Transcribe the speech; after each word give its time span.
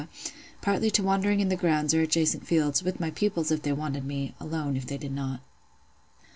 partly 0.61 0.89
to 0.89 1.03
wandering 1.03 1.41
in 1.41 1.49
the 1.49 1.55
grounds 1.55 1.93
or 1.93 2.01
adjacent 2.01 2.43
fields, 2.47 2.81
with 2.81 2.99
my 2.99 3.11
pupils 3.11 3.51
if 3.51 3.61
they 3.61 3.71
wanted 3.71 4.03
me, 4.03 4.33
alone 4.39 4.75
if 4.75 4.87
they 4.87 4.97
did 4.97 5.11
not. 5.11 5.41